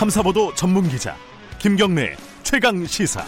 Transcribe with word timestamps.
탐사보도 0.00 0.54
전문 0.54 0.84
기자 0.84 1.14
김경래 1.58 2.14
최강 2.42 2.86
시사. 2.86 3.20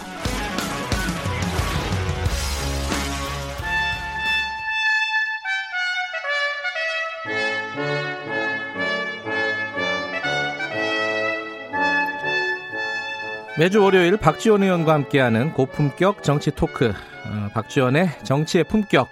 매주 13.59 13.83
월요일 13.83 14.17
박지원 14.17 14.63
의원과 14.63 14.93
함께하는 14.95 15.53
고품격 15.53 16.23
정치 16.23 16.49
토크 16.49 16.87
어, 16.87 17.49
박지원의 17.53 18.07
정치의 18.23 18.63
품격 18.63 19.09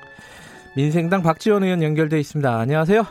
민생당 0.76 1.22
박지원 1.22 1.62
의원 1.62 1.84
연결돼 1.84 2.18
있습니다. 2.18 2.52
안녕하세요. 2.52 3.04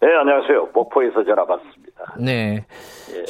네, 0.00 0.08
안녕하세요. 0.20 0.68
목포에서 0.72 1.24
전화 1.24 1.44
받습니다. 1.44 2.14
네. 2.20 2.64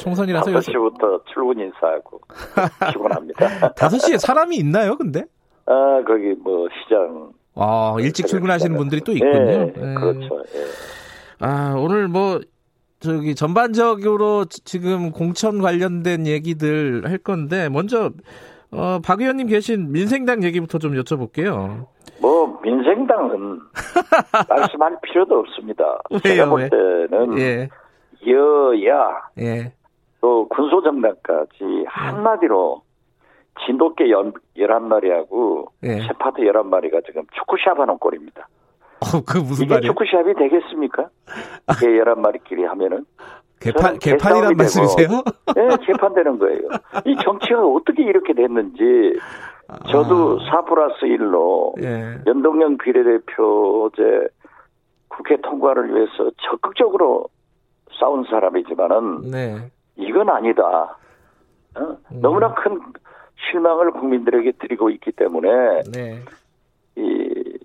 예, 0.03 0.09
총선이라서 0.15 0.51
5시부터 0.51 1.25
출근 1.33 1.59
인사하고 1.59 2.19
피곤합니다. 2.91 3.73
5시에 3.73 4.17
사람이 4.19 4.55
있나요, 4.57 4.97
근데? 4.97 5.25
아, 5.65 6.03
거기 6.05 6.33
뭐 6.43 6.67
시장. 6.83 7.31
아, 7.55 7.95
일찍 7.99 8.27
출근하시는 8.27 8.75
분들이 8.75 9.01
또 9.01 9.13
있군요. 9.13 9.31
네, 9.33 9.71
그렇죠. 9.73 10.43
예. 10.55 10.63
아, 11.39 11.75
오늘 11.77 12.07
뭐 12.07 12.41
저기 12.99 13.35
전반적으로 13.35 14.45
지금 14.45 15.11
공천 15.11 15.61
관련된 15.61 16.25
얘기들 16.27 17.03
할 17.05 17.17
건데 17.17 17.69
먼저 17.69 18.11
어, 18.71 18.99
박 19.05 19.21
의원님 19.21 19.47
계신 19.47 19.91
민생당 19.91 20.43
얘기부터 20.43 20.79
좀 20.79 20.93
여쭤볼게요. 20.93 21.85
뭐 22.21 22.59
민생당은 22.63 23.59
말씀할 24.49 24.97
필요도 25.03 25.39
없습니다. 25.39 25.83
왜요, 26.09 26.19
제가 26.23 26.49
볼 26.49 26.61
왜? 26.61 26.69
때는 26.69 27.37
예. 27.39 27.69
여야 28.25 29.21
예. 29.39 29.73
또 30.23 30.47
군소정당까지 30.47 31.83
한마디로 31.85 32.81
진돗개 33.65 34.05
11마리하고 34.05 35.67
예. 35.83 35.99
세파트 35.99 36.41
11마리가 36.43 37.05
지금 37.05 37.23
축구샵 37.33 37.77
하는 37.77 37.97
꼴입니다. 37.97 38.47
어, 39.01 39.21
그 39.27 39.39
무슨 39.39 39.65
이게 39.65 39.73
말이에요? 39.75 39.91
축구샵이 39.91 40.33
되겠습니까? 40.35 41.09
개 41.77 41.87
11마리끼리 41.87 42.63
하면은 42.63 43.05
개판 43.59 43.99
개판이란 43.99 44.53
말씀이세요? 44.55 45.09
네, 45.55 45.67
개판되는 45.85 46.39
거예요. 46.39 46.69
이 47.05 47.17
정치가 47.21 47.61
어떻게 47.67 48.03
이렇게 48.03 48.33
됐는지 48.33 49.19
저도 49.91 50.39
4 50.39 50.61
플러스 50.63 51.01
1로 51.01 51.77
아. 51.77 51.81
예. 51.83 52.17
연동형 52.25 52.77
비례대표제 52.77 54.27
국회 55.09 55.35
통과를 55.41 55.93
위해서 55.93 56.31
적극적으로 56.49 57.27
싸운 57.99 58.23
사람이지만은 58.29 59.29
네. 59.29 59.69
이건 59.95 60.29
아니다. 60.29 60.97
어? 61.75 61.79
음. 61.81 62.21
너무나 62.21 62.53
큰 62.53 62.79
실망을 63.51 63.91
국민들에게 63.91 64.53
드리고 64.59 64.89
있기 64.91 65.11
때문에 65.11 65.49
네. 65.93 66.19
이 66.95 67.57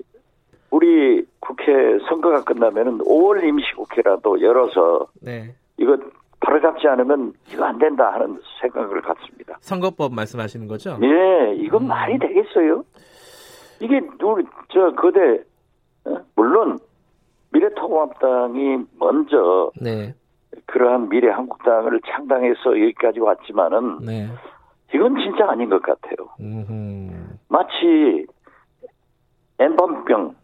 우리 0.70 1.25
국회 1.41 1.73
선거가 2.09 2.45
끝나면은 2.45 2.98
5월 2.98 3.43
임시국회라도 3.45 4.41
열어서 4.43 5.07
네. 5.20 5.55
이거 5.79 5.97
바로잡지 6.41 6.87
않으면 6.87 7.33
이거 7.53 7.65
안 7.65 7.79
된다 7.79 8.12
하는 8.12 8.41
생각을 8.61 9.01
갖습니다. 9.01 9.57
선거법 9.61 10.15
말씀하시는 10.15 10.67
거죠? 10.67 10.98
예, 11.03 11.55
이건 11.57 11.83
음. 11.83 11.89
말이 11.89 12.19
되겠어요? 12.19 12.85
이게 13.81 14.01
우리 14.23 14.45
저 14.69 14.92
거대 14.92 15.42
어? 16.05 16.17
물론 16.37 16.79
미래통합당이 17.51 18.79
먼저 18.98 19.70
네. 19.81 20.15
그러한 20.67 21.09
미래 21.09 21.31
한국당을 21.31 22.01
창당해서 22.07 22.71
여기까지 22.81 23.21
왔지만은 23.21 23.99
네. 24.01 24.29
이건 24.95 25.17
진짜 25.17 25.51
아닌 25.51 25.69
것 25.69 25.83
같아요. 25.83 26.29
음흠. 26.41 27.13
마치 27.48 28.27
엠번병, 29.58 30.35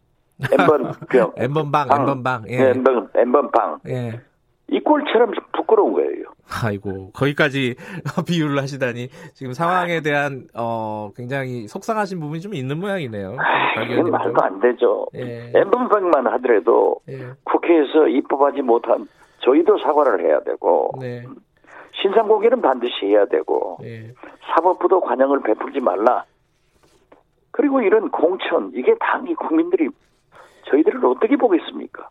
엠번병, 0.53 1.33
엠번방, 1.37 1.89
방. 1.89 2.01
엠번방. 2.01 2.45
예. 2.49 2.55
예. 2.55 2.71
엠번 2.71 3.09
엠번방 3.15 3.79
예. 3.89 4.21
이 4.69 4.81
꼴처럼 4.81 5.33
부끄러운 5.53 5.93
거예요. 5.93 6.25
아이고, 6.65 7.11
거기까지 7.13 7.77
비유를 8.27 8.59
하시다니 8.59 9.09
지금 9.35 9.53
상황에 9.53 10.01
대한 10.01 10.47
어 10.55 11.11
굉장히 11.17 11.69
속상하신 11.69 12.19
부분이 12.21 12.41
좀 12.41 12.55
있는 12.55 12.79
모양이네요. 12.81 13.37
이건. 13.91 14.11
말도 14.11 14.43
안 14.43 14.61
되죠. 14.61 15.07
예. 15.15 15.53
엠번병만 15.55 16.27
하더라도 16.27 17.01
예. 17.09 17.31
국회에서 17.45 18.09
입법하지 18.09 18.63
못한 18.63 19.07
저희도 19.45 19.79
사과를 19.79 20.25
해야 20.25 20.41
되고 20.41 20.93
네. 21.01 21.25
신상 22.01 22.27
공개는 22.29 22.61
반드시 22.61 23.07
해야 23.07 23.27
되고 23.27 23.79
예. 23.83 24.13
사법부도 24.55 25.01
관여를 25.01 25.43
베풀지 25.43 25.81
말라. 25.81 26.25
그리고 27.51 27.81
이런 27.81 28.11
공천 28.11 28.73
이게 28.75 28.95
당이 28.99 29.35
국민들이 29.35 29.89
저희들을 30.71 31.05
어떻게 31.07 31.37
보겠습니까? 31.37 32.09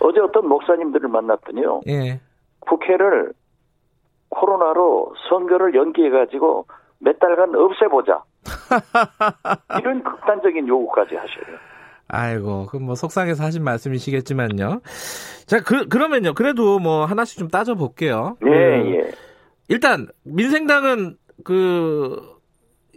어제 0.00 0.20
어떤 0.20 0.48
목사님들을 0.48 1.08
만났더니요. 1.08 1.82
예. 1.88 2.20
국회를 2.60 3.32
코로나로 4.30 5.14
선거를 5.28 5.74
연기해 5.74 6.10
가지고 6.10 6.66
몇 6.98 7.18
달간 7.18 7.54
없애보자. 7.54 8.22
이런 9.80 10.02
극단적인 10.02 10.66
요구까지 10.66 11.16
하셔요. 11.16 11.69
아이고, 12.12 12.66
그뭐 12.66 12.94
속상해서 12.94 13.42
하신 13.44 13.62
말씀이시겠지만요. 13.64 14.80
자, 15.46 15.60
그 15.62 15.88
그러면요. 15.88 16.34
그래도 16.34 16.78
뭐 16.78 17.04
하나씩 17.04 17.38
좀 17.38 17.48
따져 17.48 17.74
볼게요. 17.74 18.36
예, 18.46 18.50
예. 18.52 19.10
일단 19.68 20.08
민생당은 20.24 21.16
그 21.44 22.20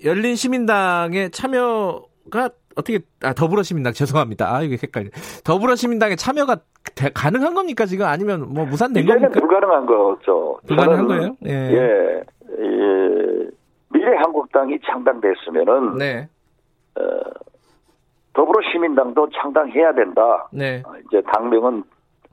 열린 0.03 0.35
시민당의 0.35 1.31
참여가 1.31 2.49
어떻게 2.75 2.99
아 3.23 3.33
더불어시민당 3.33 3.93
죄송합니다. 3.93 4.53
아 4.53 4.61
이게 4.63 4.77
헷갈려. 4.81 5.09
더불어시민당의 5.43 6.17
참여가 6.17 6.57
대- 6.95 7.11
가능한 7.13 7.53
겁니까 7.53 7.85
지금 7.85 8.05
아니면 8.07 8.51
뭐 8.53 8.65
무산된 8.65 9.05
겁니까? 9.05 9.29
불가능한 9.29 9.85
거죠. 9.85 10.59
불가능한 10.67 11.07
거예요? 11.07 11.37
예. 11.45 11.51
예. 11.51 12.23
예. 12.59 13.49
미래한국당이 13.89 14.79
창당됐으면은 14.85 15.97
네, 15.97 16.27
어, 16.27 16.42
더불어시민당도 18.33 19.29
창당해야 19.29 19.93
된다. 19.93 20.47
네 20.51 20.83
이제 21.07 21.21
당명은 21.33 21.83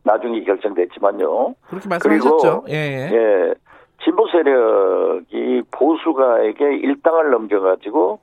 나중에 0.03 0.43
결정됐지만요. 0.45 1.55
그렇게 1.69 1.89
말씀하셨죠. 1.89 2.65
예, 2.69 2.75
예. 2.75 3.11
예. 3.13 3.55
진보 4.03 4.27
세력이 4.29 5.63
보수가에게 5.71 6.77
일당을 6.77 7.31
넘겨가지고 7.31 8.19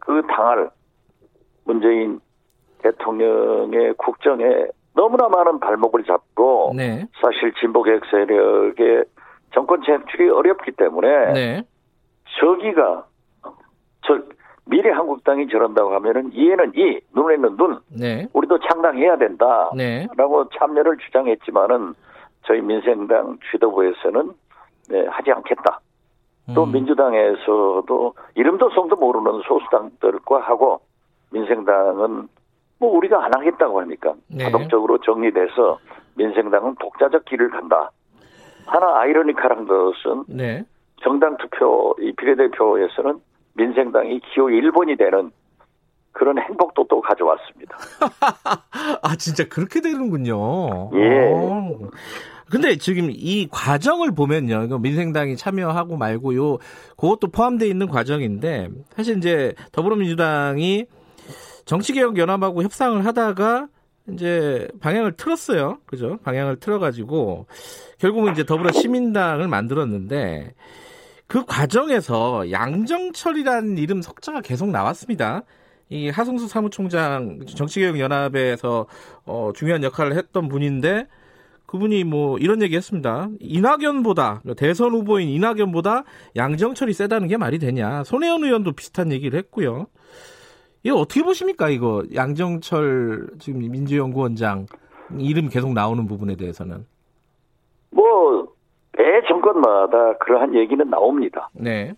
그 0.00 0.22
당을 0.26 0.70
문재인 1.64 2.20
대통령의 2.82 3.94
국정에 3.98 4.44
너무나 4.94 5.28
많은 5.28 5.60
발목을 5.60 6.04
잡고 6.04 6.72
네, 6.76 7.06
사실 7.20 7.52
진보 7.60 7.82
개혁 7.82 8.04
세력의 8.10 9.04
정권 9.54 9.82
진출이 9.82 10.30
어렵기 10.30 10.72
때문에 10.72 11.32
네, 11.32 11.62
저기가 12.40 13.06
저 14.06 14.18
미래 14.64 14.90
한국당이 14.90 15.48
저런다고 15.48 15.94
하면은 15.94 16.32
이에는 16.32 16.72
이 16.76 17.00
눈에는 17.14 17.56
눈 17.56 17.80
네, 17.88 18.26
우리도 18.32 18.58
창당해야 18.60 19.16
된다라고 19.16 19.74
네. 19.76 20.08
참여를 20.58 20.98
주장했지만은 20.98 21.94
저희 22.44 22.60
민생당 22.60 23.38
지도부에서는 23.50 24.32
네, 24.88 25.06
하지 25.06 25.32
않겠다. 25.32 25.80
또 26.54 26.64
음. 26.64 26.72
민주당에서도 26.72 28.14
이름도 28.34 28.70
성도 28.70 28.96
모르는 28.96 29.42
소수당들과 29.46 30.40
하고 30.40 30.80
민생당은 31.30 32.28
뭐 32.78 32.96
우리가 32.96 33.24
안 33.24 33.32
하겠다고 33.34 33.80
하니까 33.80 34.14
네. 34.28 34.44
자동적으로 34.44 34.98
정리돼서 34.98 35.78
민생당은 36.16 36.76
독자적 36.80 37.24
길을 37.24 37.50
간다. 37.50 37.90
하나 38.66 39.00
아이러니컬한 39.00 39.66
것은 39.66 40.24
네. 40.28 40.64
정당 41.02 41.36
투표 41.36 41.94
이 42.00 42.12
비례대표에서는 42.12 43.20
민생당이 43.54 44.20
기호 44.32 44.46
1번이 44.46 44.98
되는 44.98 45.30
그런 46.12 46.38
행복도 46.38 46.86
또 46.88 47.00
가져왔습니다. 47.00 47.76
아 49.02 49.16
진짜 49.16 49.44
그렇게 49.48 49.80
되는군요. 49.80 50.90
예. 50.94 51.32
어. 51.32 51.78
근데 52.50 52.76
지금 52.76 53.08
이 53.10 53.48
과정을 53.50 54.14
보면요, 54.14 54.64
이거 54.64 54.78
민생당이 54.78 55.36
참여하고 55.36 55.96
말고 55.96 56.36
요, 56.36 56.58
그것도 56.98 57.28
포함되어 57.28 57.66
있는 57.66 57.88
과정인데 57.88 58.68
사실 58.94 59.16
이제 59.16 59.54
더불어민주당이 59.72 60.84
정치개혁연합하고 61.64 62.62
협상을 62.62 63.06
하다가 63.06 63.68
이제 64.10 64.68
방향을 64.80 65.12
틀었어요, 65.12 65.78
그죠? 65.86 66.18
방향을 66.24 66.56
틀어가지고 66.56 67.46
결국은 67.98 68.32
이제 68.32 68.44
더불어 68.44 68.70
시민당을 68.70 69.48
만들었는데 69.48 70.52
그 71.32 71.46
과정에서 71.46 72.50
양정철이라는 72.50 73.78
이름 73.78 74.02
석자가 74.02 74.42
계속 74.42 74.68
나왔습니다. 74.68 75.44
이 75.88 76.10
하승수 76.10 76.46
사무총장 76.46 77.46
정치개혁연합에서 77.46 78.86
어, 79.24 79.50
중요한 79.54 79.82
역할을 79.82 80.14
했던 80.14 80.48
분인데 80.48 81.06
그분이 81.64 82.04
뭐 82.04 82.36
이런 82.36 82.60
얘기 82.60 82.76
했습니다. 82.76 83.30
이낙연보다, 83.40 84.42
대선 84.58 84.92
후보인 84.92 85.30
이낙연보다 85.30 86.04
양정철이 86.36 86.92
세다는 86.92 87.28
게 87.28 87.38
말이 87.38 87.58
되냐. 87.58 88.04
손혜원 88.04 88.44
의원도 88.44 88.72
비슷한 88.72 89.10
얘기를 89.10 89.38
했고요. 89.38 89.86
이거 90.82 90.96
어떻게 90.96 91.22
보십니까? 91.22 91.70
이거 91.70 92.04
양정철 92.14 93.28
지금 93.38 93.60
민주연구원장 93.70 94.66
이름 95.18 95.48
계속 95.48 95.72
나오는 95.72 96.06
부분에 96.06 96.36
대해서는. 96.36 96.84
뭐, 97.88 98.51
매 98.96 99.22
정권마다 99.26 100.18
그러한 100.18 100.54
얘기는 100.54 100.88
나옵니다. 100.88 101.48
네. 101.54 101.92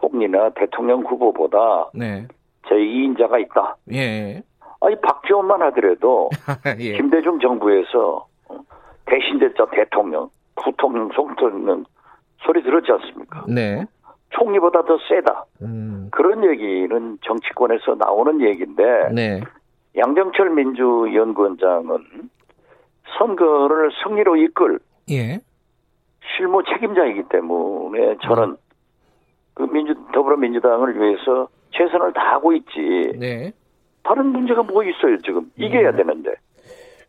총리나 0.00 0.50
대통령 0.50 1.02
후보보다 1.02 1.90
네. 1.94 2.26
제2인자가 2.66 3.40
있다. 3.40 3.76
예. 3.92 4.42
아니, 4.80 5.00
박지원만 5.00 5.62
하더라도 5.62 6.30
예. 6.80 6.96
김대중 6.96 7.38
정부에서 7.40 8.26
대신됐자 9.06 9.66
대통령, 9.70 10.28
부통령, 10.56 11.10
총통령 11.10 11.84
소리 12.42 12.62
들었지 12.62 12.90
않습니까? 12.92 13.44
네. 13.48 13.84
총리보다 14.30 14.82
더 14.84 14.98
세다. 15.08 15.44
음. 15.62 16.08
그런 16.10 16.44
얘기는 16.44 17.18
정치권에서 17.22 17.94
나오는 17.94 18.40
얘기인데 18.40 19.08
네. 19.12 19.40
양정철 19.96 20.50
민주연구원장은 20.50 21.98
선거를 23.16 23.90
승리로 24.02 24.36
이끌 24.36 24.80
예. 25.10 25.38
실무 26.36 26.62
책임자이기 26.64 27.24
때문에 27.28 28.16
저는 28.22 28.56
그 29.54 29.62
민주 29.64 29.94
더불어민주당을 30.12 31.00
위해서 31.00 31.48
최선을 31.70 32.12
다하고 32.12 32.52
있지. 32.54 33.12
네. 33.18 33.52
다른 34.02 34.26
문제가 34.26 34.62
뭐 34.62 34.82
있어요 34.84 35.18
지금 35.18 35.50
이겨야 35.56 35.90
음. 35.90 35.96
되는데. 35.96 36.34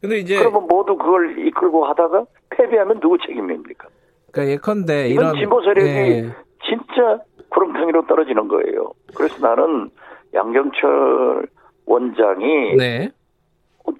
근데 0.02 0.18
이제 0.18 0.38
그러면 0.38 0.68
모두 0.68 0.96
그걸 0.98 1.38
이끌고 1.48 1.86
하다가 1.86 2.26
패배하면 2.52 3.00
누구 3.00 3.18
책임입니까? 3.18 3.88
그러니까 4.32 4.54
예컨대 4.54 5.10
이건 5.10 5.26
이런 5.26 5.36
진보 5.36 5.62
세력이 5.62 5.90
예. 5.90 6.30
진짜 6.64 7.20
구름텅이로 7.50 8.06
떨어지는 8.08 8.48
거예요. 8.48 8.92
그래서 9.16 9.46
나는 9.46 9.90
양정철 10.34 11.48
원장이 11.86 12.76
네. 12.76 13.10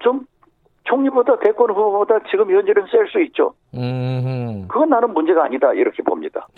좀 0.00 0.26
총리보다 0.88 1.38
대권 1.40 1.70
후보보다 1.70 2.18
지금 2.30 2.50
현재는 2.50 2.86
셀 2.90 3.06
수 3.08 3.20
있죠. 3.26 3.54
음. 3.74 4.66
그건 4.68 4.88
나는 4.90 5.12
문제가 5.12 5.44
아니다 5.44 5.72
이렇게 5.72 6.02
봅니다. 6.02 6.48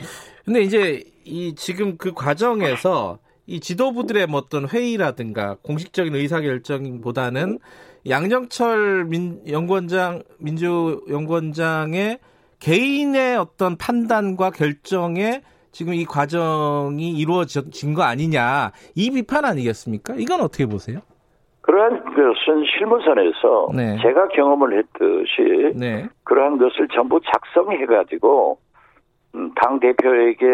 근데 0.45 0.61
이제 0.61 1.03
이 1.25 1.55
지금 1.55 1.97
그 1.99 2.13
과정에서 2.13 3.19
이 3.47 3.61
지도부들의 3.61 4.27
뭐 4.27 4.41
어떤 4.41 4.69
회의라든가 4.69 5.57
공식적인 5.63 6.15
의사결정보다는 6.15 7.59
양정철 8.09 9.07
민, 9.07 9.41
연구원장 9.49 10.23
민주 10.39 11.03
연구원장의 11.09 12.19
개인의 12.61 13.37
어떤 13.37 13.77
판단과 13.77 14.51
결정에 14.51 15.43
지금 15.73 15.95
이 15.95 16.05
과정이 16.05 17.11
이루어진 17.13 17.95
거 17.95 18.03
아니냐 18.03 18.73
이 18.95 19.11
비판 19.11 19.45
아니겠습니까? 19.45 20.15
이건 20.17 20.41
어떻게 20.41 20.67
보세요? 20.67 21.01
그러한 21.69 22.03
것은 22.15 22.65
실무선에서 22.65 23.69
네. 23.75 23.99
제가 24.01 24.29
경험을 24.29 24.79
했듯이 24.79 25.75
네, 25.77 26.09
그러한 26.25 26.57
것을 26.57 26.89
전부 26.89 27.21
작성해가지고 27.21 28.59
음, 29.35 29.53
당 29.55 29.79
대표에게 29.79 30.47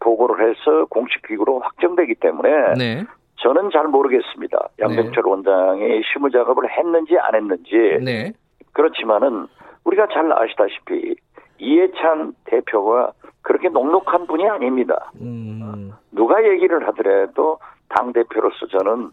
보고를 0.00 0.48
해서 0.48 0.86
공식 0.88 1.20
기구로 1.28 1.60
확정되기 1.60 2.14
때문에 2.14 2.72
네, 2.78 3.04
저는 3.36 3.68
잘 3.70 3.88
모르겠습니다. 3.88 4.70
양정철 4.80 5.26
원장이 5.26 6.00
실무 6.10 6.30
작업을 6.30 6.70
했는지 6.70 7.18
안 7.18 7.34
했는지 7.34 7.98
네, 8.02 8.32
그렇지만은 8.72 9.48
우리가 9.84 10.08
잘 10.10 10.32
아시다시피 10.32 11.16
이해찬 11.58 12.32
대표가 12.46 13.12
그렇게 13.42 13.68
녹록한 13.68 14.26
분이 14.26 14.48
아닙니다. 14.48 15.12
음, 15.20 15.92
누가 16.12 16.42
얘기를 16.42 16.88
하더라도 16.88 17.58
당 17.90 18.14
대표로서 18.14 18.66
저는 18.68 19.10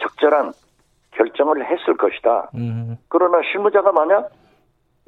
적절한 0.00 0.52
결정을 1.18 1.64
했을 1.66 1.96
것이다. 1.96 2.50
음, 2.54 2.96
그러나 3.08 3.40
실무자가 3.50 3.92
만약 3.92 4.30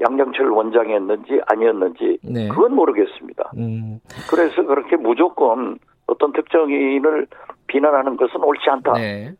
양정철 0.01 0.51
원장이었는지 0.51 1.41
아니었는지 1.47 2.19
네. 2.23 2.49
그건 2.49 2.75
모르겠습니다. 2.75 3.53
음, 3.57 4.01
그래서 4.29 4.63
그렇게 4.63 4.97
무조건 4.97 5.79
어떤 6.07 6.33
특정인을 6.33 7.27
비난하는 7.69 8.17
것은 8.17 8.43
옳지 8.43 8.69
않다. 8.69 8.95
네, 8.95 9.33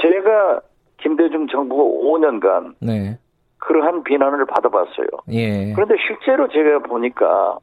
제가 0.00 0.60
김대중 0.98 1.46
정부가 1.48 1.82
5년간 1.82 2.74
네, 2.80 3.18
그러한 3.58 4.02
비난을 4.02 4.44
받아봤어요. 4.46 5.08
예, 5.30 5.72
그런데 5.72 5.94
실제로 6.06 6.48
제가 6.48 6.80
보니까 6.80 7.58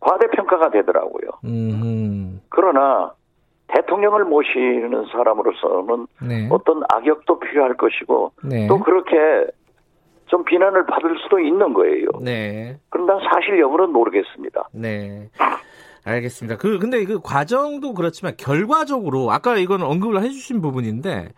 과대평가가 0.00 0.70
되더라고요. 0.70 1.30
음, 1.44 2.40
그러나 2.48 3.12
대통령을 3.74 4.24
모시는 4.24 5.06
사람으로서는 5.12 6.06
네, 6.22 6.48
어떤 6.50 6.82
악역도 6.88 7.38
필요할 7.40 7.76
것이고 7.76 8.32
네, 8.44 8.66
또 8.66 8.78
그렇게 8.80 9.16
좀 10.26 10.44
비난을 10.44 10.86
받을 10.86 11.16
수도 11.22 11.38
있는 11.40 11.72
거예요. 11.74 12.06
네. 12.22 12.78
그럼 12.88 13.06
난 13.06 13.18
사실 13.32 13.58
여부는 13.58 13.90
모르겠습니다. 13.90 14.68
네. 14.72 15.28
알겠습니다. 16.04 16.56
그 16.56 16.78
근데 16.78 17.04
그 17.04 17.20
과정도 17.20 17.92
그렇지만 17.92 18.34
결과적으로 18.38 19.30
아까 19.32 19.56
이건 19.56 19.82
언급을 19.82 20.22
해주신 20.22 20.60
부분인데 20.60 21.28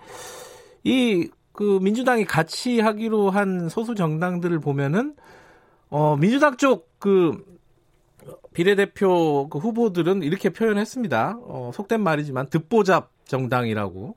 이 0.84 1.30
그 1.52 1.78
민주당이 1.82 2.24
같이 2.24 2.80
하기로 2.80 3.30
한 3.30 3.68
소수 3.68 3.94
정당들을 3.94 4.58
보면은 4.60 5.14
어 5.90 6.16
민주당 6.16 6.56
쪽그 6.56 7.44
비례대표 8.52 9.48
그 9.48 9.58
후보들은 9.58 10.22
이렇게 10.22 10.50
표현했습니다. 10.50 11.38
어 11.42 11.70
속된 11.72 12.00
말이지만 12.02 12.46
듣보잡 12.48 13.10
정당이라고. 13.24 14.16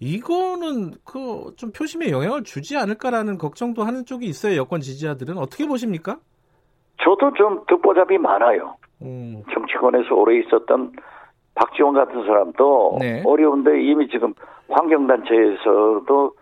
이거는 0.00 0.92
그 1.04 1.38
좀 1.56 1.72
표심에 1.72 2.10
영향을 2.10 2.44
주지 2.44 2.76
않을까라는 2.76 3.36
걱정도 3.38 3.82
하는 3.82 4.04
쪽이 4.04 4.26
있어요. 4.26 4.56
여권 4.56 4.80
지지자들은 4.80 5.38
어떻게 5.38 5.66
보십니까? 5.66 6.18
저도 7.02 7.32
좀 7.34 7.64
듣보잡이 7.66 8.16
많아요. 8.18 8.76
음, 9.02 9.42
정치권에서 9.52 10.14
오래 10.14 10.38
있었던 10.40 10.92
박지원 11.54 11.94
같은 11.94 12.24
사람도 12.24 12.98
네. 13.00 13.22
어려운데 13.26 13.82
이미 13.82 14.08
지금 14.08 14.32
환경단체에서도 14.68 16.32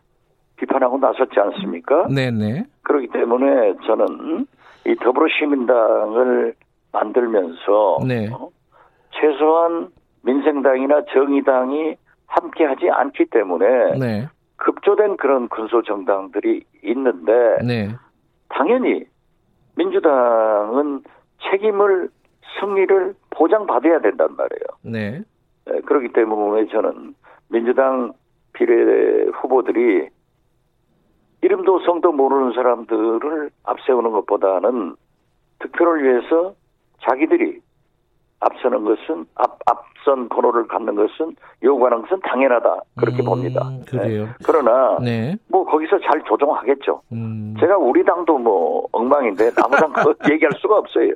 비판하고 0.57 0.99
나섰지 0.99 1.39
않습니까? 1.39 2.09
네네. 2.09 2.65
그렇기 2.83 3.09
때문에 3.09 3.75
저는 3.87 4.47
이 4.87 4.95
더불어시민당을 4.97 6.55
만들면서 6.93 7.99
네. 8.07 8.29
어, 8.33 8.51
최소한 9.13 9.89
민생당이나 10.23 11.05
정의당이 11.13 11.97
함께하지 12.27 12.91
않기 12.91 13.27
때문에 13.27 13.99
네. 13.99 14.29
급조된 14.57 15.17
그런 15.17 15.49
군소 15.49 15.83
정당들이 15.83 16.65
있는데 16.83 17.59
네. 17.65 17.89
당연히 18.49 19.05
민주당은 19.77 21.03
책임을 21.51 22.09
승리를 22.59 23.15
보장받아야 23.31 24.01
된단 24.01 24.35
말이에요. 24.37 24.67
네. 24.83 25.23
에, 25.69 25.81
그렇기 25.83 26.13
때문에 26.13 26.67
저는 26.69 27.15
민주당 27.49 28.13
비례 28.53 29.27
후보들이 29.27 30.09
이름도 31.43 31.81
성도 31.81 32.13
모르는 32.13 32.55
사람들을 32.55 33.51
앞세우는 33.65 34.11
것보다는 34.11 34.97
득표를 35.61 36.03
위해서 36.03 36.55
자기들이 37.03 37.61
앞서는 38.41 38.85
것은 38.85 39.27
앞 39.35 39.59
앞선 39.67 40.29
번호를 40.29 40.69
갖는 40.69 40.95
것은 40.95 41.35
요구하는 41.63 42.03
것은 42.03 42.21
당연하다 42.21 42.81
그렇게 42.97 43.23
음, 43.23 43.25
봅니다. 43.25 43.71
그래요. 43.89 44.25
네. 44.25 44.31
그러나 44.45 44.99
네. 45.03 45.37
뭐 45.49 45.65
거기서 45.65 45.99
잘 46.01 46.23
조정하겠죠. 46.29 47.03
음, 47.13 47.57
제가 47.59 47.77
우리 47.77 48.05
당도 48.05 48.39
뭐 48.39 48.87
엉망인데 48.93 49.51
아무당 49.57 49.93
그거 49.93 50.15
얘기할 50.31 50.53
수가 50.61 50.79
없어요. 50.79 51.13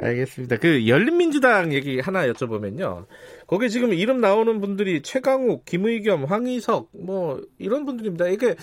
알겠습니다. 0.00 0.58
그 0.58 0.86
열린민주당 0.86 1.72
얘기 1.72 1.98
하나 1.98 2.24
여쭤보면요. 2.28 3.06
거기 3.48 3.68
지금 3.68 3.92
이름 3.92 4.20
나오는 4.20 4.60
분들이 4.60 5.02
최강욱, 5.02 5.64
김의겸, 5.64 6.24
황희석 6.24 6.90
뭐 7.04 7.40
이런 7.58 7.84
분들입니다. 7.84 8.28
이게 8.28 8.54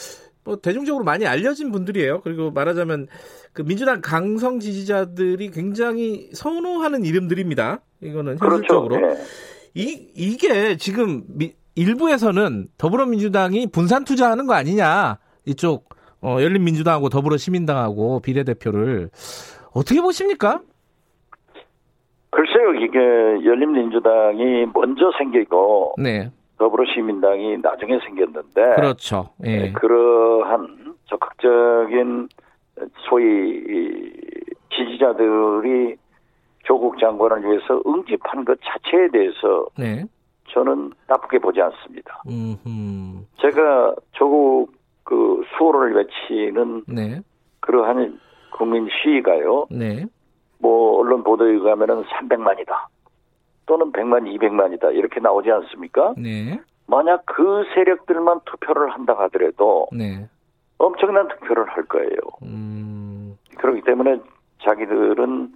뭐 0.46 0.56
대중적으로 0.58 1.04
많이 1.04 1.26
알려진 1.26 1.72
분들이에요. 1.72 2.22
그리고 2.22 2.52
말하자면 2.52 3.08
그 3.52 3.64
민주당 3.64 4.00
강성 4.02 4.60
지지자들이 4.60 5.50
굉장히 5.50 6.30
선호하는 6.34 7.04
이름들입니다. 7.04 7.82
이거는 8.02 8.38
현실적으로. 8.40 8.96
그렇죠. 8.96 9.16
네. 9.18 9.24
이 9.74 10.08
이게 10.16 10.78
지금 10.78 11.24
미- 11.28 11.54
일부에서는 11.76 12.68
더불어민주당이 12.78 13.68
분산 13.72 14.06
투자하는 14.06 14.46
거 14.48 14.54
아니냐 14.54 15.18
이쪽 15.46 15.90
어, 16.22 16.38
열린민주당하고 16.40 17.10
더불어시민당하고 17.10 18.20
비례대표를 18.22 19.10
어떻게 19.74 20.00
보십니까? 20.02 20.62
글쎄요, 22.30 22.74
이게 22.76 23.00
열린민주당이 23.48 24.66
먼저 24.74 25.12
생기고 25.18 25.96
네, 25.98 26.32
더불어시민당이 26.58 27.58
나중에 27.58 28.00
생겼는데 28.00 28.76
그렇죠. 28.76 29.30
예. 29.44 29.58
네, 29.58 29.72
그러한 29.74 30.96
적극적인 31.06 32.30
소위 33.10 33.64
지지자들이 34.76 35.96
조국 36.64 37.00
장관을 37.00 37.44
위해서 37.44 37.82
응집한 37.86 38.46
것 38.46 38.58
자체에 38.64 39.10
대해서 39.10 39.66
네. 39.78 40.06
저는 40.50 40.92
나쁘게 41.08 41.40
보지 41.40 41.62
않습니다. 41.62 42.22
음. 42.28 43.26
제가 43.42 43.96
조국 44.14 44.74
그 45.04 45.44
수호를 45.58 45.96
외치는 45.96 46.84
네. 46.88 47.22
그러한 47.60 48.20
국민 48.52 48.88
시위가요. 48.90 49.68
네. 49.70 50.06
뭐 50.60 51.00
언론 51.00 51.24
보도에 51.24 51.52
의하면은 51.52 52.04
300만이다. 52.04 52.74
또는 53.66 53.92
100만, 53.92 54.24
200만이다. 54.38 54.96
이렇게 54.96 55.20
나오지 55.20 55.52
않습니까? 55.52 56.14
네. 56.18 56.60
만약 56.88 57.26
그 57.26 57.64
세력들만 57.74 58.42
투표를 58.46 58.92
한다 58.92 59.16
하더라도 59.18 59.88
네. 59.92 60.28
엄청난 60.78 61.28
투표를 61.28 61.68
할 61.70 61.84
거예요. 61.86 62.18
음. 62.44 63.38
그렇기 63.58 63.82
때문에 63.82 64.20
자기들은 64.64 65.54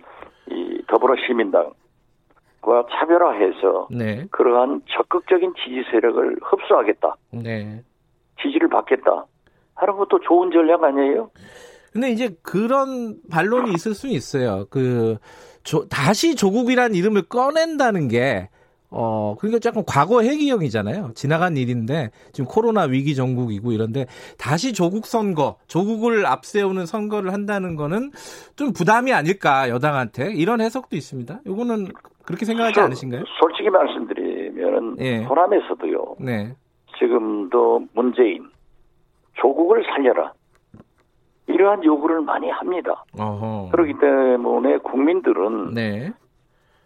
이 0.51 0.83
더불어 0.87 1.15
시민당과 1.27 2.87
차별화해서 2.91 3.89
네. 3.91 4.25
그러한 4.31 4.81
적극적인 4.89 5.53
지지 5.55 5.83
세력을 5.91 6.37
흡수하겠다. 6.41 7.15
네. 7.43 7.83
지지를 8.41 8.69
받겠다. 8.69 9.25
하는 9.75 9.97
것도 9.97 10.19
좋은 10.21 10.51
전략 10.51 10.83
아니에요? 10.83 11.29
근데 11.91 12.09
이제 12.11 12.29
그런 12.43 13.17
반론이 13.31 13.71
있을 13.71 13.93
수는 13.93 14.13
있어요. 14.13 14.65
그 14.69 15.17
조, 15.69 15.87
다시 15.87 16.35
조국이란 16.35 16.95
이름을 16.95 17.23
꺼낸다는 17.29 18.07
게 18.07 18.49
어, 18.89 19.35
그러니까 19.39 19.59
조금 19.59 19.83
과거 19.85 20.23
회기형이잖아요. 20.23 21.11
지나간 21.13 21.57
일인데 21.57 22.09
지금 22.31 22.49
코로나 22.49 22.85
위기 22.85 23.13
전국이고 23.13 23.71
이런데 23.71 24.07
다시 24.39 24.73
조국 24.73 25.05
선거, 25.05 25.57
조국을 25.67 26.25
앞세우는 26.25 26.87
선거를 26.87 27.31
한다는 27.31 27.75
거는 27.75 28.09
좀 28.55 28.73
부담이 28.73 29.13
아닐까 29.13 29.69
여당한테 29.69 30.33
이런 30.33 30.59
해석도 30.59 30.95
있습니다. 30.95 31.41
요거는 31.45 31.89
그렇게 32.23 32.45
생각하지 32.45 32.73
저- 32.73 32.81
않으신가요? 32.81 33.23
솔직히 33.39 33.69
말씀드리면은 33.69 34.95
예. 35.01 35.17
호남에서도요. 35.23 36.15
네. 36.21 36.55
지금도 36.97 37.81
문재인 37.93 38.49
조국을 39.39 39.83
살려라. 39.83 40.33
이러한 41.49 41.83
요구를 41.83 42.21
많이 42.21 42.49
합니다. 42.49 43.03
어허. 43.17 43.69
그렇기 43.71 43.93
때문에 43.99 44.77
국민들은 44.77 45.73
네. 45.73 46.11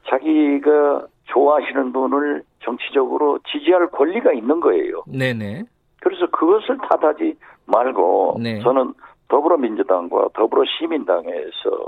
자기가 0.09 1.05
좋아하시는 1.25 1.91
분을 1.91 2.43
정치적으로 2.59 3.39
지지할 3.51 3.87
권리가 3.87 4.31
있는 4.31 4.61
거예요. 4.61 5.03
네네. 5.07 5.63
그래서 6.01 6.27
그것을 6.27 6.77
탓하지 6.77 7.37
말고 7.65 8.39
네. 8.41 8.59
저는 8.61 8.93
더불어민주당과 9.27 10.29
더불어시민당에서 10.33 11.87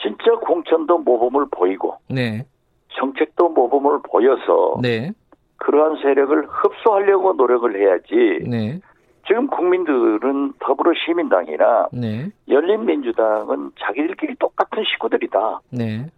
진짜 0.00 0.32
공천도 0.40 0.98
모범을 0.98 1.46
보이고 1.50 1.96
네. 2.08 2.44
정책도 2.90 3.48
모범을 3.48 4.00
보여서 4.08 4.78
네. 4.80 5.10
그러한 5.56 6.00
세력을 6.02 6.46
흡수하려고 6.46 7.32
노력을 7.32 7.74
해야지 7.76 8.48
네. 8.48 8.80
지금 9.28 9.46
국민들은 9.48 10.54
더불어시민당이나 10.58 11.88
네. 11.92 12.30
열린민주당은 12.48 13.72
자기들끼리 13.78 14.36
똑같은 14.36 14.82
식구들이다 14.84 15.60
네. 15.70 16.10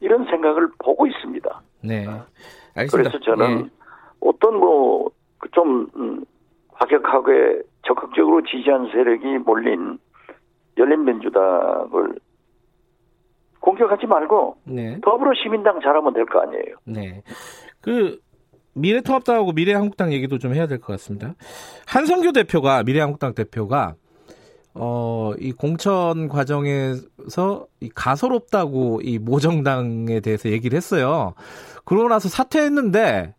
이런 0.00 0.24
생각을 0.26 0.68
보고 0.78 1.06
있습니다. 1.06 1.60
네. 1.82 2.06
알겠습니다. 2.76 3.10
그래서 3.10 3.18
저는 3.18 3.64
예. 3.64 3.70
어떤 4.20 4.56
뭐좀 4.58 5.88
음, 5.96 6.24
과격하게 6.70 7.62
적극적으로 7.84 8.42
지지한 8.42 8.90
세력이 8.92 9.38
몰린 9.38 9.98
열린민주당을 10.78 12.14
공격하지 13.60 14.06
말고 14.06 14.56
네. 14.64 15.00
더불어시민당 15.02 15.80
잘하면 15.80 16.12
될 16.14 16.26
거 16.26 16.40
아니에요. 16.40 16.76
네. 16.84 17.22
그 17.80 18.18
미래통합당하고 18.74 19.52
미래한국당 19.52 20.12
얘기도 20.12 20.38
좀 20.38 20.54
해야 20.54 20.66
될 20.66 20.78
것 20.78 20.88
같습니다. 20.94 21.34
한성규 21.86 22.32
대표가 22.32 22.82
미래한국당 22.82 23.34
대표가 23.34 23.94
어, 24.74 25.32
이 25.38 25.52
공천 25.52 26.28
과정에서 26.28 27.66
이 27.80 27.90
가소롭다고 27.94 29.00
이 29.02 29.18
모정당에 29.18 30.20
대해서 30.20 30.48
얘기를 30.50 30.76
했어요. 30.76 31.34
그러고 31.84 32.08
나서 32.08 32.28
사퇴했는데 32.28 33.34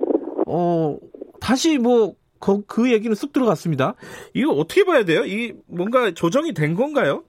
어, 0.48 0.98
다시 1.42 1.80
뭐 1.80 2.14
그, 2.40 2.62
그 2.68 2.92
얘기는 2.92 3.14
쑥 3.16 3.32
들어갔습니다. 3.34 3.96
이거 4.34 4.52
어떻게 4.52 4.84
봐야 4.84 5.04
돼요? 5.06 5.24
이 5.26 5.54
뭔가 5.68 6.12
조정이 6.12 6.54
된 6.54 6.76
건가요? 6.76 7.24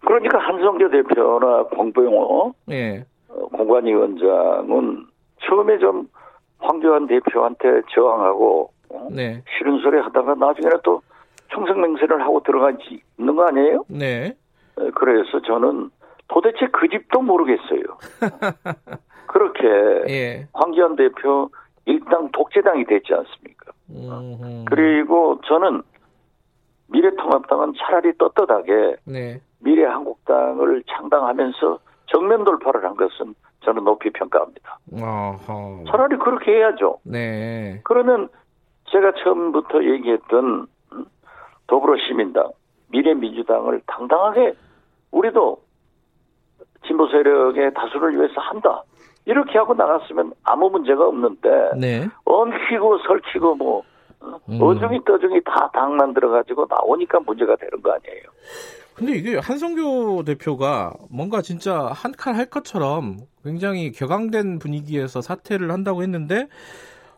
그러니까 0.00 0.38
한성교 0.38 0.90
대표나 0.90 1.64
공병호 1.76 2.54
예. 2.70 3.04
어, 3.28 3.46
공관위원장은 3.48 5.06
처음에 5.46 5.78
좀 5.78 6.08
황교안 6.60 7.06
대표한테 7.06 7.82
저항하고 7.94 8.72
어? 8.90 9.08
네. 9.10 9.42
싫은 9.56 9.80
소리 9.80 9.98
하다가 9.98 10.34
나중에는 10.34 10.78
또 10.82 11.02
총성맹세를 11.48 12.20
하고 12.22 12.40
들어가지 12.42 13.02
있는 13.18 13.36
거 13.36 13.46
아니에요? 13.46 13.84
네. 13.88 14.36
에, 14.78 14.90
그래서 14.94 15.40
저는 15.42 15.90
도대체 16.28 16.66
그 16.72 16.88
집도 16.88 17.20
모르겠어요. 17.22 17.82
그렇게 19.26 19.66
예. 20.08 20.48
황교안 20.52 20.96
대표 20.96 21.50
일당 21.86 22.30
독재당이 22.32 22.84
됐지 22.84 23.14
않습니까? 23.14 23.72
음, 23.90 24.64
그리고 24.68 25.40
저는 25.44 25.82
미래통합당은 26.88 27.74
차라리 27.78 28.16
떳떳하게 28.18 28.96
네. 29.04 29.40
미래한국당을 29.60 30.82
창당하면서 30.88 31.78
정면 32.06 32.44
돌파를 32.44 32.84
한 32.84 32.96
것은 32.96 33.34
저는 33.64 33.84
높이 33.84 34.10
평가합니다. 34.10 34.78
어허. 34.92 35.84
차라리 35.90 36.16
그렇게 36.18 36.52
해야죠. 36.52 36.98
네. 37.04 37.80
그러면 37.84 38.28
제가 38.90 39.12
처음부터 39.22 39.84
얘기했던 39.84 40.66
음, 40.92 41.04
더불어시민당, 41.66 42.50
미래민주당을 42.88 43.82
당당하게 43.86 44.54
우리도 45.12 45.58
진보 46.86 47.06
세력의 47.08 47.74
다수를 47.74 48.16
위해서 48.16 48.40
한다. 48.40 48.82
이렇게 49.26 49.58
하고 49.58 49.74
나갔으면 49.74 50.32
아무 50.44 50.70
문제가 50.70 51.06
없는데 51.06 51.48
네. 51.78 52.08
엉키고 52.24 52.98
설키고 53.06 53.54
뭐 53.56 53.82
어, 54.20 54.38
음. 54.48 54.58
어중이 54.60 55.04
떠중이 55.04 55.40
다 55.44 55.70
당 55.72 55.96
만들어 55.96 56.30
가지고 56.30 56.66
나오니까 56.68 57.20
문제가 57.20 57.54
되는 57.56 57.80
거 57.82 57.92
아니에요. 57.92 58.22
근데 58.94 59.12
이게 59.16 59.38
한성교 59.38 60.24
대표가 60.24 60.92
뭔가 61.10 61.40
진짜 61.42 61.90
한 61.94 62.12
칼 62.12 62.34
할 62.36 62.46
것처럼 62.46 63.18
굉장히 63.42 63.92
격앙된 63.92 64.58
분위기에서 64.58 65.20
사퇴를 65.22 65.70
한다고 65.70 66.02
했는데 66.02 66.48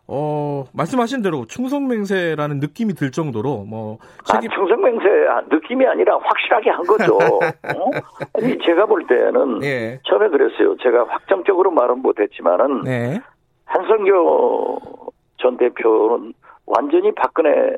어 0.07 0.65
말씀하신 0.73 1.21
대로 1.21 1.45
충성맹세라는 1.45 2.59
느낌이 2.59 2.93
들 2.93 3.11
정도로 3.11 3.65
뭐 3.65 3.97
아, 4.29 4.33
책임 4.33 4.49
충성맹세 4.51 5.05
느낌이 5.49 5.85
아니라 5.85 6.17
확실하게 6.19 6.69
한 6.69 6.83
거죠. 6.83 7.17
어? 7.17 7.91
아니 8.33 8.57
제가 8.65 8.85
볼 8.85 9.05
때는 9.07 9.63
예. 9.63 9.99
처음에 10.07 10.29
그랬어요. 10.29 10.75
제가 10.77 11.05
확정적으로 11.09 11.71
말은 11.71 11.99
못했지만은 12.01 12.81
네. 12.83 13.19
한성교 13.65 14.79
전 15.37 15.57
대표는 15.57 16.33
완전히 16.65 17.13
박근혜 17.15 17.75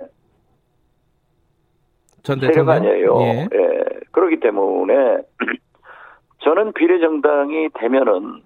전 2.23 2.39
대통령 2.39 2.69
아니에요. 2.69 3.17
예. 3.21 3.47
예. 3.53 3.74
그렇기 4.15 4.39
때문에 4.39 4.93
저는 6.39 6.71
비례정당이 6.73 7.69
되면은 7.73 8.41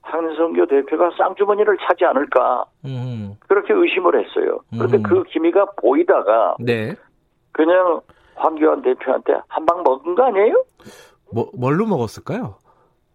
한성교 0.00 0.66
대표가 0.66 1.10
쌍주머니를 1.18 1.76
차지 1.86 2.04
않을까 2.06 2.64
음. 2.86 3.34
그렇게 3.46 3.74
의심을 3.74 4.18
했어요. 4.24 4.60
그런데 4.70 4.96
음. 4.98 5.02
그 5.02 5.22
기미가 5.24 5.66
보이다가 5.82 6.56
네. 6.60 6.94
그냥 7.52 8.00
황교안 8.36 8.80
대표한테 8.82 9.34
한 9.48 9.66
방 9.66 9.82
먹은 9.82 10.14
거 10.14 10.24
아니에요? 10.24 10.64
뭐 11.32 11.50
뭘로 11.58 11.86
먹었을까요? 11.86 12.54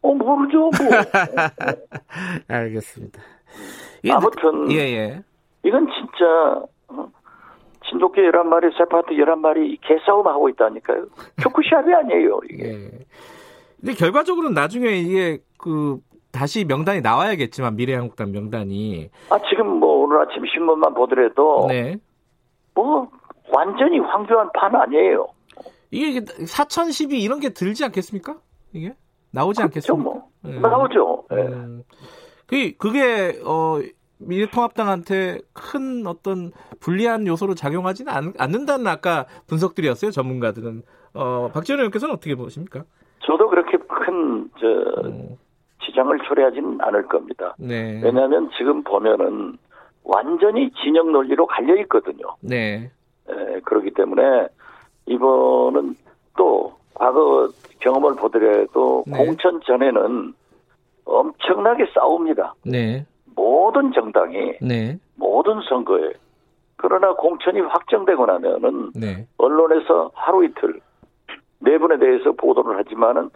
어 0.04 0.14
모르죠. 0.14 0.60
뭐. 0.60 0.72
알겠습니다. 2.48 3.22
아무튼 4.12 4.72
예, 4.72 4.78
예. 4.78 5.24
이건 5.64 5.88
진짜 5.88 6.26
어, 6.26 6.68
진돗개 7.92 8.22
11마리, 8.22 8.72
세파트 8.78 9.10
11마리 9.12 9.78
개싸움 9.82 10.26
하고 10.28 10.50
있다니까요. 10.50 11.06
초크샵이 11.42 11.94
아니에요, 11.94 12.40
이게. 12.50 12.64
예. 12.70 12.92
근데 13.80 13.94
결과적으로는 13.94 14.54
나중에 14.54 14.92
이게 14.92 15.40
그 15.58 16.00
다시 16.32 16.64
명단이 16.66 17.02
나와야겠지만 17.02 17.76
미래한국당 17.76 18.32
명단이 18.32 19.10
아, 19.30 19.38
지금 19.50 19.68
뭐 19.80 20.04
오늘 20.04 20.22
아침 20.22 20.44
신문만 20.46 20.94
보더라도 20.94 21.66
네. 21.68 21.98
뭐 22.74 23.10
완전히 23.54 24.00
황교안 24.00 24.50
판 24.54 24.74
아니에요. 24.76 25.28
이게 25.90 26.22
사천 26.46 26.92
시비 26.92 27.22
이런 27.22 27.40
게 27.42 27.50
들지 27.50 27.84
않겠습니까? 27.84 28.38
이게 28.72 28.94
나오지 29.32 29.58
그렇죠, 29.58 29.64
않겠습니까? 29.64 30.04
뭐. 30.04 30.28
예. 30.46 30.60
나오죠. 30.60 31.26
예. 31.34 31.36
음, 31.36 31.84
그 32.48 32.72
그게 32.78 33.40
어 33.44 33.80
미래통합당한테 34.22 35.40
큰 35.54 36.06
어떤 36.08 36.52
불리한 36.80 37.28
요소로 37.28 37.56
작용하지는 37.56 38.12
않, 38.12 38.34
않는다는 38.38 38.88
아까 38.88 39.26
분석들이었어요 39.48 40.12
전문가들은 40.12 40.84
어, 41.14 41.50
박지원 41.54 41.80
의원께서는 41.80 42.16
어떻게 42.16 42.36
보십니까? 42.36 42.84
저도 43.20 43.50
그렇게 43.50 43.78
큰, 43.78 44.50
저, 44.60 44.68
음, 45.08 45.38
지장을 45.86 46.18
초래하진 46.28 46.78
않을 46.82 47.08
겁니다. 47.08 47.56
네. 47.60 48.02
왜냐하면 48.04 48.50
지금 48.58 48.84
보면은 48.84 49.58
완전히 50.04 50.72
진영 50.84 51.12
논리로 51.12 51.46
갈려 51.46 51.76
있거든요. 51.82 52.36
네. 52.42 52.92
에, 53.30 53.60
그렇기 53.62 53.92
때문에 53.92 54.48
이번은 55.06 55.96
또 56.38 56.74
과거 56.94 57.50
경험을 57.80 58.16
보더라도 58.16 59.04
네. 59.08 59.18
공천 59.18 59.60
전에는 59.66 60.34
엄청나게 61.06 61.88
싸웁니다. 61.94 62.54
네. 62.66 63.06
모든 63.42 63.92
정당이 63.92 64.58
네. 64.62 65.00
모든 65.16 65.60
선거에 65.68 66.14
그러나 66.76 67.14
공천이 67.14 67.60
확정되고 67.62 68.28
나면은 68.28 68.92
네. 68.96 69.26
언론에서 69.38 70.12
하루 70.14 70.46
이틀 70.46 70.80
네 71.60 71.78
분에 71.80 71.98
대해서 71.98 72.32
보도를 72.34 72.78
하지만은 72.78 73.32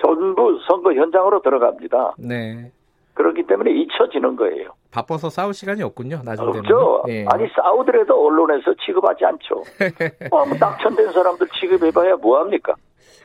전부 0.00 0.58
선거 0.66 0.94
현장으로 0.94 1.42
들어갑니다. 1.42 2.14
네. 2.18 2.72
그렇기 3.12 3.42
때문에 3.42 3.70
잊혀지는 3.72 4.36
거예요. 4.36 4.70
바빠서 4.90 5.28
싸울 5.28 5.52
시간이 5.52 5.82
없군요. 5.82 6.22
나중. 6.24 6.48
없죠. 6.48 7.04
예. 7.08 7.26
아니 7.28 7.46
싸우더라도 7.54 8.26
언론에서 8.26 8.72
취급하지 8.82 9.26
않죠. 9.26 9.56
어, 10.30 10.44
뭐 10.46 10.56
낙천된 10.58 11.12
사람들 11.12 11.48
취급해봐야 11.60 12.16
뭐합니까? 12.16 12.74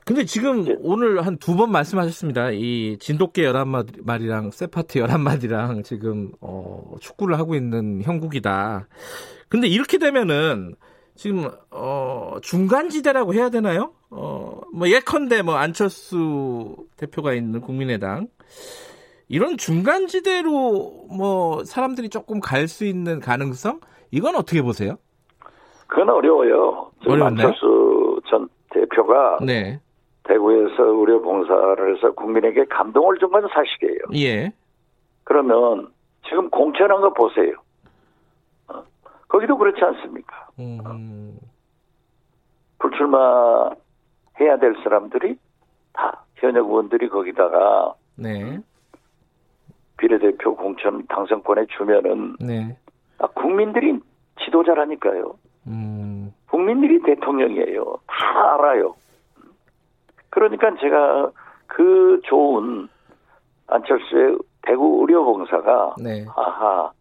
근데 0.05 0.23
지금 0.25 0.67
예. 0.67 0.75
오늘 0.81 1.25
한 1.25 1.37
두 1.39 1.55
번 1.55 1.71
말씀하셨습니다. 1.71 2.51
이 2.51 2.97
진돗개 2.99 3.41
11마리랑 3.43 4.51
세파트 4.51 4.99
11마리랑 4.99 5.83
지금 5.83 6.31
어, 6.41 6.93
축구를 6.99 7.39
하고 7.39 7.55
있는 7.55 8.01
형국이다. 8.03 8.87
근데 9.49 9.67
이렇게 9.67 9.97
되면은 9.97 10.75
지금 11.15 11.49
어, 11.71 12.35
중간 12.41 12.89
지대라고 12.89 13.33
해야 13.33 13.49
되나요? 13.49 13.93
어, 14.11 14.59
뭐 14.73 14.87
예컨대 14.89 15.41
뭐 15.41 15.55
안철수 15.55 16.75
대표가 16.97 17.33
있는 17.33 17.61
국민의당 17.61 18.27
이런 19.27 19.57
중간 19.57 20.05
지대로 20.07 21.07
뭐 21.09 21.63
사람들이 21.63 22.09
조금 22.09 22.39
갈 22.41 22.67
수 22.67 22.85
있는 22.85 23.19
가능성 23.19 23.79
이건 24.11 24.35
어떻게 24.35 24.61
보세요? 24.61 24.97
그건 25.87 26.09
어려워요. 26.09 26.91
지금 26.99 27.13
어려운가요? 27.13 27.47
안철수 27.47 28.21
전 28.29 28.47
대표가 28.71 29.37
네, 29.41 29.79
대구에서 30.25 30.83
의료 30.83 31.21
봉사를 31.21 31.95
해서 31.95 32.11
국민에게 32.13 32.65
감동을 32.65 33.17
준 33.19 33.29
건 33.29 33.47
사실이에요. 33.47 33.99
예, 34.15 34.51
그러면 35.23 35.89
지금 36.27 36.49
공천한 36.49 37.01
거 37.01 37.13
보세요. 37.13 37.53
어, 38.67 38.83
거기도 39.27 39.57
그렇지 39.57 39.83
않습니까? 39.83 40.47
음, 40.59 41.37
불출마 42.79 43.71
해야 44.39 44.57
될 44.57 44.75
사람들이 44.83 45.37
다 45.93 46.23
현역 46.35 46.67
의원들이 46.67 47.09
거기다가 47.09 47.93
네, 48.15 48.59
비례대표 49.97 50.55
공천 50.55 51.05
당선권에 51.07 51.67
주면은 51.77 52.35
네, 52.39 52.77
아, 53.19 53.27
국민들이 53.27 53.99
지도자라니까요. 54.43 55.35
음, 55.67 56.33
국민들이 56.49 57.01
대통령이에요. 57.01 57.97
다 58.07 58.53
알아요. 58.55 58.95
그러니까 60.49 60.79
제가 60.79 61.31
그 61.67 62.21
좋은 62.25 62.87
안철수의 63.67 64.37
대구 64.61 64.99
의료봉사가 65.01 65.95
네. 66.03 66.25
아하 66.35 66.91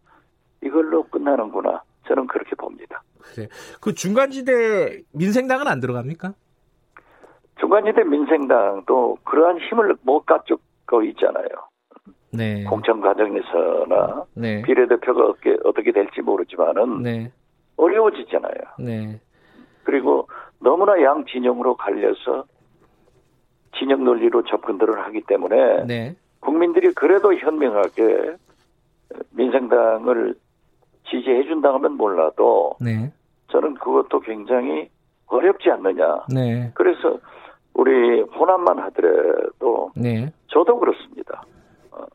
이걸로 0.63 1.03
끝나는구나. 1.03 1.83
저는 2.07 2.27
그렇게 2.27 2.55
봅니다. 2.55 3.01
그래. 3.21 3.47
그 3.81 3.93
중간지대 3.93 5.01
민생당은 5.13 5.67
안 5.67 5.79
들어갑니까? 5.79 6.33
중간지대 7.59 8.03
민생당도 8.03 9.17
그러한 9.23 9.59
힘을 9.59 9.95
못 10.01 10.25
갖추고 10.25 11.03
있잖아요. 11.03 11.47
네. 12.31 12.63
공천 12.65 12.99
과정에서나 12.99 14.25
네. 14.33 14.61
비례대표가 14.63 15.25
어떻게, 15.25 15.55
어떻게 15.63 15.91
될지 15.91 16.21
모르지만은 16.21 17.01
네. 17.01 17.31
어려워지잖아요. 17.77 18.61
네. 18.79 19.21
그리고 19.83 20.27
너무나 20.59 21.01
양 21.01 21.25
진영으로 21.25 21.75
갈려서 21.75 22.45
진영 23.77 24.03
논리로 24.03 24.43
접근들을 24.43 24.99
하기 25.05 25.21
때문에 25.21 25.85
네. 25.85 26.15
국민들이 26.39 26.93
그래도 26.93 27.33
현명하게 27.33 28.35
민생당을 29.31 30.35
지지해 31.09 31.43
준다면 31.43 31.93
몰라도 31.93 32.75
네. 32.81 33.11
저는 33.51 33.75
그것도 33.75 34.19
굉장히 34.21 34.89
어렵지 35.27 35.69
않느냐. 35.69 36.25
네. 36.33 36.71
그래서 36.73 37.19
우리 37.73 38.21
호남만 38.21 38.79
하더라도 38.79 39.91
네. 39.95 40.31
저도 40.47 40.79
그렇습니다. 40.79 41.43
어, 41.91 42.05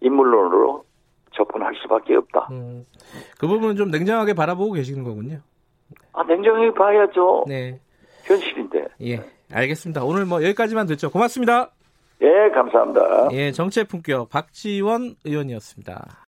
인물론으로 0.00 0.84
접근할 1.32 1.74
수밖에 1.82 2.16
없다. 2.16 2.48
음, 2.50 2.84
그 3.38 3.46
부분은 3.46 3.76
좀 3.76 3.90
냉정하게 3.90 4.34
바라보고 4.34 4.72
계시는 4.72 5.04
거군요. 5.04 5.38
아, 6.12 6.24
냉정히 6.24 6.72
봐야죠. 6.72 7.44
네. 7.46 7.78
현실인데. 8.24 8.88
예. 9.02 9.37
알겠습니다. 9.52 10.04
오늘 10.04 10.24
뭐 10.24 10.42
여기까지만 10.42 10.86
듣죠. 10.86 11.10
고맙습니다. 11.10 11.70
예, 12.20 12.50
감사합니다. 12.52 13.28
예, 13.32 13.52
정치의 13.52 13.84
품격 13.84 14.28
박지원 14.28 15.14
의원이었습니다. 15.24 16.26